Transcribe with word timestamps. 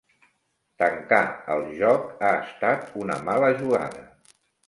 Tancar 0.83 1.19
el 1.57 1.65
joc 1.81 2.15
ha 2.29 2.33
estat 2.47 2.89
una 3.05 3.21
mala 3.31 3.53
jugada. 3.63 4.03